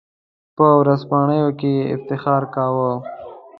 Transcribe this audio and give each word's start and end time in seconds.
په 0.55 0.65
ورځپاڼو 0.79 1.41
کې 1.59 1.69
یې 1.77 1.89
افتخار 1.95 2.43
کاوه. 2.53 2.91